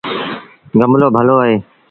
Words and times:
گملو 0.79 1.07
ڀلو 1.15 1.35
اهي۔ 1.43 1.55